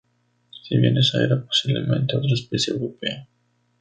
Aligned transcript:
Si 0.63 0.77
bien 0.79 0.97
esa 0.97 1.23
era 1.23 1.43
posiblemente 1.45 2.17
otra 2.17 2.33
especie 2.33 2.73
europea. 2.73 3.27